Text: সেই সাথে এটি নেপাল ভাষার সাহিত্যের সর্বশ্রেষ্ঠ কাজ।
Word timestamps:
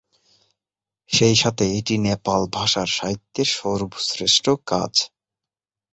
সেই 1.09 1.35
সাথে 1.35 1.63
এটি 1.77 1.95
নেপাল 2.05 2.41
ভাষার 2.55 2.89
সাহিত্যের 2.97 3.49
সর্বশ্রেষ্ঠ 3.55 4.45
কাজ। 4.67 4.93